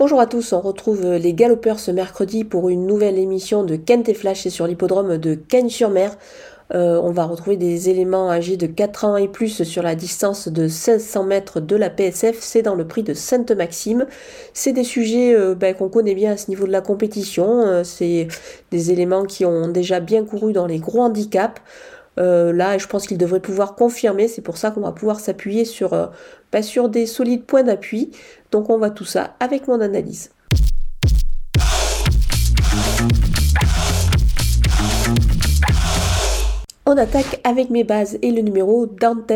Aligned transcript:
Bonjour 0.00 0.18
à 0.18 0.26
tous, 0.26 0.54
on 0.54 0.62
retrouve 0.62 1.04
les 1.06 1.34
galopeurs 1.34 1.78
ce 1.78 1.90
mercredi 1.90 2.44
pour 2.44 2.70
une 2.70 2.86
nouvelle 2.86 3.18
émission 3.18 3.64
de 3.64 3.76
Kent 3.76 4.08
et 4.08 4.14
Flash, 4.14 4.44
c'est 4.44 4.48
sur 4.48 4.66
l'hippodrome 4.66 5.18
de 5.18 5.34
Cagnes-sur-Mer. 5.34 6.16
Euh, 6.72 6.98
on 7.02 7.10
va 7.10 7.26
retrouver 7.26 7.58
des 7.58 7.90
éléments 7.90 8.30
âgés 8.30 8.56
de 8.56 8.66
4 8.66 9.04
ans 9.04 9.16
et 9.18 9.28
plus 9.28 9.62
sur 9.62 9.82
la 9.82 9.94
distance 9.94 10.48
de 10.48 10.62
1600 10.62 11.24
mètres 11.24 11.60
de 11.60 11.76
la 11.76 11.90
PSF, 11.90 12.38
c'est 12.40 12.62
dans 12.62 12.76
le 12.76 12.86
prix 12.86 13.02
de 13.02 13.12
Sainte-Maxime. 13.12 14.06
C'est 14.54 14.72
des 14.72 14.84
sujets 14.84 15.34
euh, 15.34 15.54
ben, 15.54 15.74
qu'on 15.74 15.90
connaît 15.90 16.14
bien 16.14 16.32
à 16.32 16.36
ce 16.38 16.48
niveau 16.48 16.66
de 16.66 16.72
la 16.72 16.80
compétition, 16.80 17.60
euh, 17.60 17.84
c'est 17.84 18.28
des 18.70 18.92
éléments 18.92 19.26
qui 19.26 19.44
ont 19.44 19.68
déjà 19.68 20.00
bien 20.00 20.24
couru 20.24 20.54
dans 20.54 20.66
les 20.66 20.78
gros 20.78 21.02
handicaps. 21.02 21.60
là, 22.16 22.78
je 22.78 22.86
pense 22.86 23.06
qu'il 23.06 23.18
devrait 23.18 23.40
pouvoir 23.40 23.74
confirmer. 23.74 24.28
C'est 24.28 24.42
pour 24.42 24.56
ça 24.56 24.70
qu'on 24.70 24.80
va 24.80 24.92
pouvoir 24.92 25.20
s'appuyer 25.20 25.66
sur, 25.66 25.94
sur 26.62 26.88
des 26.88 27.06
solides 27.06 27.44
points 27.44 27.62
d'appui. 27.62 28.10
Donc 28.50 28.70
on 28.70 28.78
va 28.78 28.90
tout 28.90 29.04
ça 29.04 29.36
avec 29.40 29.68
mon 29.68 29.80
analyse. 29.80 30.30
On 36.92 36.96
attaque 36.96 37.40
avec 37.44 37.70
mes 37.70 37.84
bases 37.84 38.18
et 38.20 38.32
le 38.32 38.42
numéro 38.42 38.86
Dantes. 38.86 39.30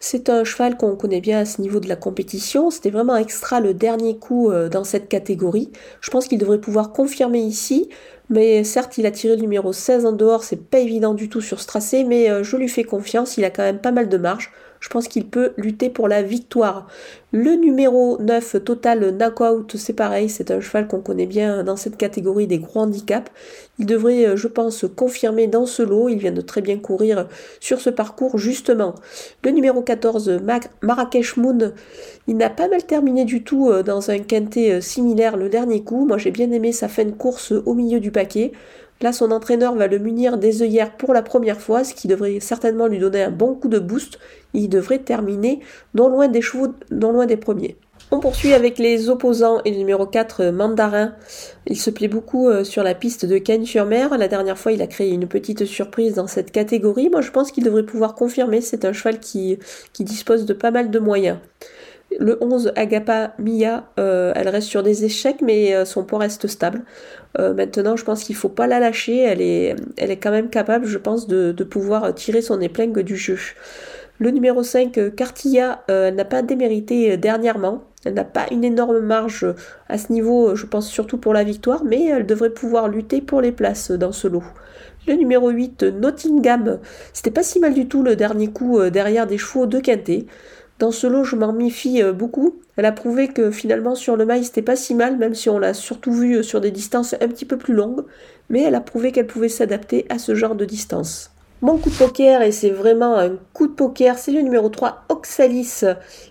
C'est 0.00 0.28
un 0.28 0.42
cheval 0.42 0.76
qu'on 0.76 0.96
connaît 0.96 1.20
bien 1.20 1.38
à 1.38 1.44
ce 1.44 1.60
niveau 1.60 1.78
de 1.78 1.88
la 1.88 1.94
compétition. 1.94 2.70
C'était 2.70 2.90
vraiment 2.90 3.14
extra 3.14 3.60
le 3.60 3.74
dernier 3.74 4.18
coup 4.18 4.50
euh, 4.50 4.68
dans 4.68 4.82
cette 4.82 5.08
catégorie. 5.08 5.70
Je 6.00 6.10
pense 6.10 6.26
qu'il 6.26 6.38
devrait 6.38 6.60
pouvoir 6.60 6.90
confirmer 6.90 7.38
ici. 7.38 7.88
Mais 8.30 8.64
certes, 8.64 8.98
il 8.98 9.06
a 9.06 9.10
tiré 9.10 9.36
le 9.36 9.42
numéro 9.42 9.72
16 9.72 10.06
en 10.06 10.12
dehors. 10.12 10.44
C'est 10.44 10.68
pas 10.68 10.78
évident 10.78 11.14
du 11.14 11.28
tout 11.28 11.40
sur 11.40 11.60
ce 11.60 11.66
tracé. 11.66 12.04
Mais 12.04 12.30
euh, 12.30 12.42
je 12.42 12.56
lui 12.56 12.68
fais 12.68 12.84
confiance. 12.84 13.36
Il 13.36 13.44
a 13.44 13.50
quand 13.50 13.62
même 13.62 13.80
pas 13.80 13.92
mal 13.92 14.08
de 14.08 14.16
marge 14.16 14.50
je 14.84 14.90
pense 14.90 15.08
qu'il 15.08 15.26
peut 15.26 15.54
lutter 15.56 15.88
pour 15.88 16.08
la 16.08 16.22
victoire. 16.22 16.86
Le 17.32 17.52
numéro 17.52 18.18
9, 18.20 18.62
Total 18.62 19.16
Knockout, 19.16 19.78
c'est 19.78 19.94
pareil, 19.94 20.28
c'est 20.28 20.50
un 20.50 20.60
cheval 20.60 20.86
qu'on 20.86 21.00
connaît 21.00 21.24
bien 21.24 21.64
dans 21.64 21.76
cette 21.76 21.96
catégorie 21.96 22.46
des 22.46 22.58
gros 22.58 22.80
handicaps. 22.80 23.32
Il 23.78 23.86
devrait, 23.86 24.26
euh, 24.26 24.36
je 24.36 24.46
pense, 24.46 24.84
confirmer 24.94 25.46
dans 25.46 25.64
ce 25.64 25.82
lot. 25.82 26.10
Il 26.10 26.18
vient 26.18 26.32
de 26.32 26.42
très 26.42 26.60
bien 26.60 26.78
courir 26.78 27.28
sur 27.60 27.80
ce 27.80 27.88
parcours, 27.88 28.36
justement. 28.36 28.94
Le 29.42 29.52
numéro 29.52 29.80
14, 29.80 30.42
Marrakech 30.82 31.38
Moon, 31.38 31.72
il 32.28 32.36
n'a 32.36 32.50
pas 32.50 32.68
mal 32.68 32.84
terminé 32.84 33.24
du 33.24 33.42
tout 33.42 33.70
euh, 33.70 33.82
dans 33.82 34.10
un 34.10 34.18
quintet 34.18 34.82
similaire 34.82 35.38
le 35.38 35.48
dernier 35.48 35.82
coup. 35.82 36.04
Moi, 36.04 36.18
j'ai 36.18 36.30
bien 36.30 36.50
aimé 36.52 36.72
sa 36.72 36.88
fin 36.88 37.06
de 37.06 37.10
course 37.12 37.52
au 37.52 37.72
milieu 37.72 38.00
du 38.00 38.10
paquet. 38.14 38.52
Là, 39.02 39.12
son 39.12 39.30
entraîneur 39.32 39.74
va 39.74 39.86
le 39.86 39.98
munir 39.98 40.38
des 40.38 40.62
œillères 40.62 40.96
pour 40.96 41.12
la 41.12 41.20
première 41.20 41.60
fois, 41.60 41.84
ce 41.84 41.92
qui 41.92 42.08
devrait 42.08 42.40
certainement 42.40 42.86
lui 42.86 42.98
donner 42.98 43.22
un 43.22 43.30
bon 43.30 43.54
coup 43.54 43.68
de 43.68 43.78
boost. 43.78 44.18
Il 44.54 44.70
devrait 44.70 45.00
terminer 45.00 45.60
non 45.94 46.08
loin 46.08 46.28
des 46.28 46.40
chevaux, 46.40 46.68
non 46.90 47.12
loin 47.12 47.26
des 47.26 47.36
premiers. 47.36 47.76
On 48.10 48.20
poursuit 48.20 48.52
avec 48.52 48.78
les 48.78 49.08
opposants 49.08 49.60
et 49.64 49.72
le 49.72 49.76
numéro 49.78 50.06
4, 50.06 50.46
Mandarin. 50.46 51.14
Il 51.66 51.78
se 51.78 51.90
plaît 51.90 52.08
beaucoup 52.08 52.48
euh, 52.48 52.62
sur 52.62 52.82
la 52.82 52.94
piste 52.94 53.26
de 53.26 53.38
Cagnes-sur-Mer. 53.38 54.16
La 54.16 54.28
dernière 54.28 54.58
fois, 54.58 54.72
il 54.72 54.82
a 54.82 54.86
créé 54.86 55.10
une 55.10 55.26
petite 55.26 55.64
surprise 55.64 56.14
dans 56.14 56.26
cette 56.26 56.52
catégorie. 56.52 57.08
Moi, 57.10 57.22
je 57.22 57.30
pense 57.30 57.50
qu'il 57.50 57.64
devrait 57.64 57.82
pouvoir 57.82 58.14
confirmer. 58.14 58.60
C'est 58.60 58.84
un 58.84 58.92
cheval 58.92 59.18
qui, 59.20 59.58
qui 59.92 60.04
dispose 60.04 60.44
de 60.44 60.52
pas 60.52 60.70
mal 60.70 60.90
de 60.90 60.98
moyens. 60.98 61.38
Le 62.20 62.38
11, 62.40 62.72
Agapa 62.76 63.34
Mia, 63.38 63.84
euh, 63.98 64.32
elle 64.36 64.48
reste 64.48 64.68
sur 64.68 64.82
des 64.82 65.04
échecs, 65.04 65.40
mais 65.42 65.74
euh, 65.74 65.84
son 65.84 66.04
poids 66.04 66.20
reste 66.20 66.46
stable. 66.46 66.82
Euh, 67.38 67.54
maintenant, 67.54 67.96
je 67.96 68.04
pense 68.04 68.24
qu'il 68.24 68.34
ne 68.34 68.38
faut 68.38 68.48
pas 68.48 68.66
la 68.66 68.78
lâcher. 68.78 69.18
Elle 69.18 69.40
est, 69.40 69.74
elle 69.96 70.10
est 70.10 70.18
quand 70.18 70.30
même 70.30 70.48
capable, 70.48 70.86
je 70.86 70.98
pense, 70.98 71.26
de, 71.26 71.52
pouvoir 71.64 72.14
tirer 72.14 72.42
son 72.42 72.60
épingle 72.60 73.02
du 73.02 73.16
jeu. 73.16 73.38
Le 74.20 74.30
numéro 74.30 74.62
5, 74.62 75.14
Cartilla, 75.16 75.82
elle 75.88 76.14
n'a 76.14 76.24
pas 76.24 76.42
démérité 76.42 77.16
dernièrement. 77.16 77.82
Elle 78.04 78.14
n'a 78.14 78.24
pas 78.24 78.46
une 78.52 78.62
énorme 78.62 79.00
marge 79.00 79.46
à 79.88 79.98
ce 79.98 80.12
niveau, 80.12 80.54
je 80.54 80.66
pense 80.66 80.88
surtout 80.88 81.16
pour 81.16 81.32
la 81.32 81.42
victoire, 81.42 81.84
mais 81.84 82.04
elle 82.04 82.26
devrait 82.26 82.50
pouvoir 82.50 82.88
lutter 82.88 83.22
pour 83.22 83.40
les 83.40 83.50
places 83.50 83.90
dans 83.90 84.12
ce 84.12 84.28
lot. 84.28 84.44
Le 85.08 85.14
numéro 85.14 85.48
8, 85.48 85.82
Nottingham, 85.84 86.78
c'était 87.12 87.30
pas 87.30 87.42
si 87.42 87.58
mal 87.60 87.74
du 87.74 87.88
tout 87.88 88.02
le 88.02 88.14
dernier 88.14 88.48
coup 88.48 88.78
derrière 88.90 89.26
des 89.26 89.38
chevaux 89.38 89.66
de 89.66 89.80
quintet. 89.80 90.26
Dans 90.80 90.90
ce 90.90 91.06
lot, 91.06 91.22
je 91.22 91.36
m'en 91.36 91.52
méfie 91.52 92.02
euh, 92.02 92.12
beaucoup. 92.12 92.56
Elle 92.76 92.84
a 92.84 92.92
prouvé 92.92 93.28
que 93.28 93.52
finalement 93.52 93.94
sur 93.94 94.16
le 94.16 94.26
mail 94.26 94.44
c'était 94.44 94.62
pas 94.62 94.74
si 94.74 94.94
mal, 94.94 95.16
même 95.16 95.34
si 95.34 95.48
on 95.48 95.60
l'a 95.60 95.72
surtout 95.72 96.12
vu 96.12 96.38
euh, 96.38 96.42
sur 96.42 96.60
des 96.60 96.72
distances 96.72 97.14
un 97.14 97.28
petit 97.28 97.44
peu 97.44 97.56
plus 97.56 97.74
longues, 97.74 98.04
mais 98.48 98.62
elle 98.62 98.74
a 98.74 98.80
prouvé 98.80 99.12
qu'elle 99.12 99.28
pouvait 99.28 99.48
s'adapter 99.48 100.04
à 100.08 100.18
ce 100.18 100.34
genre 100.34 100.56
de 100.56 100.64
distance. 100.64 101.30
Mon 101.62 101.78
coup 101.78 101.90
de 101.90 101.94
poker, 101.94 102.42
et 102.42 102.50
c'est 102.50 102.70
vraiment 102.70 103.16
un 103.16 103.36
coup 103.52 103.68
de 103.68 103.72
poker, 103.72 104.18
c'est 104.18 104.32
le 104.32 104.40
numéro 104.40 104.68
3, 104.68 105.04
Oxalis. 105.08 105.84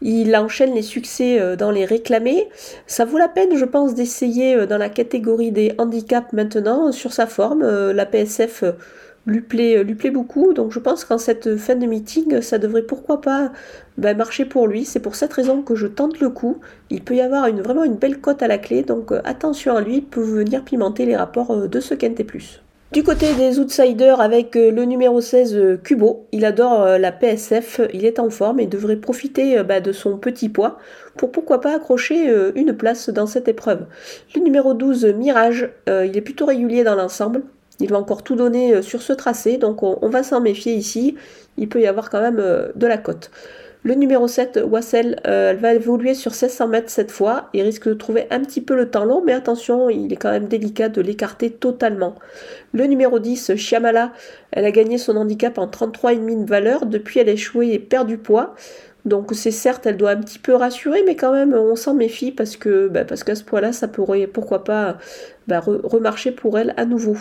Il 0.00 0.34
enchaîne 0.36 0.72
les 0.72 0.82
succès 0.82 1.40
euh, 1.40 1.56
dans 1.56 1.72
les 1.72 1.84
réclamés. 1.84 2.48
Ça 2.86 3.04
vaut 3.04 3.18
la 3.18 3.28
peine, 3.28 3.56
je 3.56 3.64
pense, 3.64 3.94
d'essayer 3.94 4.66
dans 4.66 4.78
la 4.78 4.88
catégorie 4.88 5.50
des 5.50 5.74
handicaps 5.78 6.32
maintenant 6.32 6.92
sur 6.92 7.12
sa 7.12 7.26
forme. 7.26 7.68
La 7.90 8.06
PSF 8.06 8.62
lui 9.28 9.42
plaît, 9.42 9.84
lui 9.84 9.94
plaît 9.94 10.10
beaucoup. 10.10 10.52
Donc 10.52 10.72
je 10.72 10.78
pense 10.78 11.04
qu'en 11.04 11.18
cette 11.18 11.56
fin 11.56 11.76
de 11.76 11.86
meeting, 11.86 12.40
ça 12.40 12.58
devrait 12.58 12.82
pourquoi 12.82 13.20
pas 13.20 13.52
ben, 13.98 14.16
marcher 14.16 14.44
pour 14.44 14.66
lui. 14.68 14.84
C'est 14.84 15.00
pour 15.00 15.16
cette 15.16 15.32
raison 15.32 15.62
que 15.62 15.74
je 15.74 15.86
tente 15.86 16.20
le 16.20 16.30
coup. 16.30 16.58
Il 16.88 17.02
peut 17.02 17.16
y 17.16 17.20
avoir 17.20 17.46
une, 17.48 17.60
vraiment 17.60 17.84
une 17.84 17.96
belle 17.96 18.20
cote 18.20 18.42
à 18.42 18.48
la 18.48 18.58
clé. 18.58 18.82
Donc 18.82 19.12
euh, 19.12 19.20
attention 19.24 19.76
à 19.76 19.80
lui, 19.80 19.96
il 19.96 20.04
peut 20.04 20.22
venir 20.22 20.64
pimenter 20.64 21.04
les 21.04 21.16
rapports 21.16 21.50
euh, 21.50 21.66
de 21.66 21.80
ce 21.80 21.94
Quintet 21.94 22.24
Plus. 22.24 22.62
Du 22.92 23.02
côté 23.02 23.34
des 23.34 23.58
outsiders 23.58 24.20
avec 24.20 24.56
euh, 24.56 24.70
le 24.70 24.84
numéro 24.84 25.20
16 25.20 25.80
Kubo, 25.82 26.26
il 26.32 26.44
adore 26.46 26.86
la 26.98 27.12
PSF, 27.12 27.82
il 27.92 28.06
est 28.06 28.18
en 28.18 28.30
forme 28.30 28.60
et 28.60 28.66
devrait 28.66 28.96
profiter 28.96 29.62
ben, 29.62 29.82
de 29.82 29.92
son 29.92 30.16
petit 30.16 30.48
poids 30.48 30.78
pour 31.16 31.32
pourquoi 31.32 31.60
pas 31.60 31.74
accrocher 31.74 32.32
une 32.54 32.72
place 32.72 33.10
dans 33.10 33.26
cette 33.26 33.48
épreuve. 33.48 33.84
Le 34.34 34.40
numéro 34.40 34.72
12 34.72 35.04
Mirage, 35.16 35.68
il 35.86 36.16
est 36.16 36.22
plutôt 36.22 36.46
régulier 36.46 36.84
dans 36.84 36.94
l'ensemble, 36.94 37.42
il 37.80 37.90
va 37.90 37.98
encore 37.98 38.22
tout 38.22 38.34
donner 38.34 38.74
euh, 38.74 38.82
sur 38.82 39.02
ce 39.02 39.12
tracé, 39.12 39.56
donc 39.56 39.82
on, 39.82 40.08
va 40.08 40.22
s'en 40.22 40.40
méfier 40.40 40.74
ici. 40.74 41.16
Il 41.56 41.68
peut 41.68 41.80
y 41.80 41.86
avoir 41.86 42.10
quand 42.10 42.20
même 42.20 42.38
euh, 42.40 42.68
de 42.74 42.86
la 42.86 42.98
cote. 42.98 43.30
Le 43.84 43.94
numéro 43.94 44.26
7, 44.26 44.60
Wassel, 44.68 45.20
euh, 45.26 45.52
elle 45.52 45.58
va 45.58 45.72
évoluer 45.72 46.14
sur 46.14 46.32
1600 46.32 46.66
mètres 46.66 46.90
cette 46.90 47.12
fois. 47.12 47.48
Il 47.54 47.62
risque 47.62 47.88
de 47.88 47.94
trouver 47.94 48.26
un 48.30 48.40
petit 48.40 48.60
peu 48.60 48.74
le 48.74 48.90
temps 48.90 49.04
long, 49.04 49.22
mais 49.24 49.32
attention, 49.32 49.88
il 49.88 50.12
est 50.12 50.16
quand 50.16 50.32
même 50.32 50.48
délicat 50.48 50.88
de 50.88 51.00
l'écarter 51.00 51.50
totalement. 51.50 52.16
Le 52.72 52.84
numéro 52.86 53.20
10, 53.20 53.54
Chiamala, 53.54 54.12
elle 54.50 54.64
a 54.64 54.72
gagné 54.72 54.98
son 54.98 55.16
handicap 55.16 55.58
en 55.58 55.68
33,5 55.68 56.44
de 56.44 56.50
valeur. 56.50 56.86
Depuis, 56.86 57.20
elle 57.20 57.28
a 57.28 57.32
échoué 57.32 57.72
et 57.72 57.78
perdu 57.78 58.18
poids. 58.18 58.56
Donc 59.08 59.30
c'est 59.32 59.50
certes, 59.50 59.86
elle 59.86 59.96
doit 59.96 60.10
un 60.10 60.20
petit 60.20 60.38
peu 60.38 60.54
rassurer, 60.54 61.02
mais 61.06 61.16
quand 61.16 61.32
même, 61.32 61.54
on 61.54 61.76
s'en 61.76 61.94
méfie 61.94 62.30
parce 62.30 62.56
que 62.56 62.88
bah, 62.88 63.04
parce 63.04 63.24
qu'à 63.24 63.34
ce 63.34 63.42
point-là, 63.42 63.72
ça 63.72 63.88
pourrait, 63.88 64.26
pourquoi 64.26 64.64
pas, 64.64 64.98
bah, 65.46 65.60
remarcher 65.60 66.30
pour 66.30 66.58
elle 66.58 66.74
à 66.76 66.84
nouveau. 66.84 67.16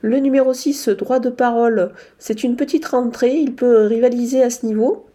Le 0.00 0.18
numéro 0.18 0.54
6, 0.54 0.88
droit 0.88 1.20
de 1.20 1.28
parole, 1.28 1.92
c'est 2.18 2.42
une 2.42 2.56
petite 2.56 2.86
rentrée, 2.86 3.34
il 3.34 3.54
peut 3.54 3.86
rivaliser 3.86 4.42
à 4.42 4.50
ce 4.50 4.64
niveau. 4.64 5.06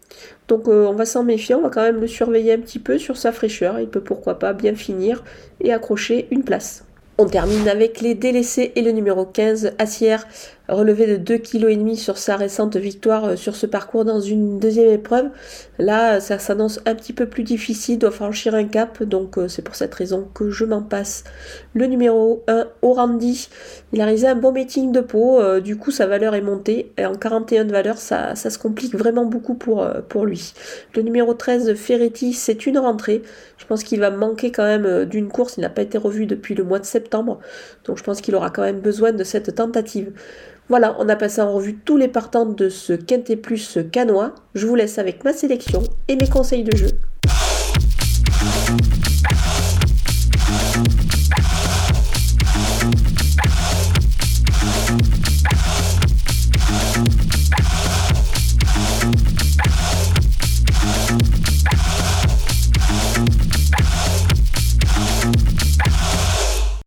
Donc 0.46 0.68
euh, 0.68 0.86
on 0.86 0.94
va 0.94 1.06
s'en 1.06 1.24
méfier, 1.24 1.54
on 1.54 1.62
va 1.62 1.70
quand 1.70 1.82
même 1.82 2.00
le 2.00 2.06
surveiller 2.06 2.52
un 2.52 2.58
petit 2.60 2.78
peu 2.78 2.98
sur 2.98 3.16
sa 3.16 3.32
fraîcheur, 3.32 3.80
il 3.80 3.88
peut 3.88 4.02
pourquoi 4.02 4.38
pas 4.38 4.52
bien 4.52 4.74
finir 4.74 5.24
et 5.60 5.72
accrocher 5.72 6.28
une 6.30 6.44
place. 6.44 6.84
On 7.22 7.26
termine 7.26 7.68
avec 7.68 8.00
les 8.00 8.16
délaissés 8.16 8.72
et 8.74 8.82
le 8.82 8.90
numéro 8.90 9.24
15, 9.24 9.74
Assière, 9.78 10.26
relevé 10.68 11.06
de 11.06 11.34
2,5 11.34 11.40
kg 11.40 11.94
sur 11.94 12.18
sa 12.18 12.34
récente 12.34 12.76
victoire 12.76 13.24
euh, 13.26 13.36
sur 13.36 13.54
ce 13.54 13.64
parcours 13.64 14.04
dans 14.04 14.18
une 14.18 14.58
deuxième 14.58 14.90
épreuve. 14.90 15.26
Là, 15.78 16.18
ça 16.18 16.40
s'annonce 16.40 16.80
un 16.84 16.96
petit 16.96 17.12
peu 17.12 17.26
plus 17.26 17.44
difficile, 17.44 18.00
doit 18.00 18.10
franchir 18.10 18.56
un 18.56 18.64
cap, 18.64 19.04
donc 19.04 19.38
euh, 19.38 19.46
c'est 19.46 19.62
pour 19.62 19.76
cette 19.76 19.94
raison 19.94 20.26
que 20.34 20.50
je 20.50 20.64
m'en 20.64 20.82
passe. 20.82 21.22
Le 21.74 21.86
numéro 21.86 22.42
1, 22.48 22.66
Orandi, 22.82 23.48
il 23.92 24.00
a 24.00 24.04
réalisé 24.04 24.26
un 24.26 24.34
bon 24.34 24.52
meeting 24.52 24.92
de 24.92 25.00
peau, 25.00 25.40
euh, 25.40 25.60
du 25.60 25.76
coup 25.76 25.90
sa 25.90 26.06
valeur 26.06 26.34
est 26.34 26.42
montée, 26.42 26.92
et 26.96 27.06
en 27.06 27.14
41 27.14 27.64
de 27.64 27.72
valeur, 27.72 27.98
ça, 27.98 28.34
se 28.34 28.58
complique 28.58 28.94
vraiment 28.94 29.24
beaucoup 29.24 29.54
pour, 29.54 29.86
pour 30.08 30.26
lui. 30.26 30.54
Le 30.94 31.02
numéro 31.02 31.34
13, 31.34 31.74
Ferretti, 31.74 32.32
c'est 32.32 32.66
une 32.66 32.78
rentrée. 32.78 33.22
Je 33.58 33.66
pense 33.66 33.84
qu'il 33.84 34.00
va 34.00 34.10
manquer 34.10 34.50
quand 34.50 34.64
même 34.64 35.04
d'une 35.04 35.28
course, 35.28 35.54
il 35.58 35.60
n'a 35.60 35.70
pas 35.70 35.82
été 35.82 35.98
revu 35.98 36.26
depuis 36.26 36.54
le 36.54 36.64
mois 36.64 36.78
de 36.78 36.84
septembre, 36.84 37.38
donc 37.84 37.98
je 37.98 38.02
pense 38.02 38.20
qu'il 38.20 38.34
aura 38.34 38.50
quand 38.50 38.62
même 38.62 38.80
besoin 38.80 39.12
de 39.12 39.24
cette 39.24 39.54
tentative. 39.54 40.12
Voilà, 40.68 40.96
on 40.98 41.08
a 41.08 41.16
passé 41.16 41.40
en 41.42 41.52
revue 41.52 41.76
tous 41.76 41.96
les 41.96 42.08
partants 42.08 42.46
de 42.46 42.68
ce 42.68 42.92
Quintet 42.92 43.36
Plus 43.36 43.78
canois. 43.90 44.34
Je 44.54 44.66
vous 44.66 44.74
laisse 44.74 44.98
avec 44.98 45.24
ma 45.24 45.32
sélection 45.32 45.82
et 46.08 46.16
mes 46.16 46.28
conseils 46.28 46.64
de 46.64 46.74
jeu. 46.76 46.88